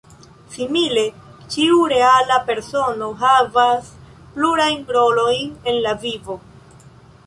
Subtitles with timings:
[0.53, 1.03] Simile,
[1.55, 3.95] ĉiu reala persono havas
[4.39, 6.45] plurajn rolojn en la vivo.